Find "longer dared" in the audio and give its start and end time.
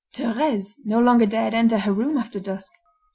0.99-1.53